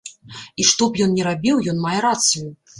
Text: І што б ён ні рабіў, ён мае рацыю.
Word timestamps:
І 0.63 0.65
што 0.69 0.87
б 0.95 1.05
ён 1.07 1.15
ні 1.19 1.27
рабіў, 1.29 1.63
ён 1.75 1.85
мае 1.87 1.95
рацыю. 2.09 2.53